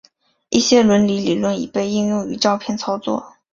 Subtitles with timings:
[0.49, 3.35] 一些伦理理论已被应用于照片操作。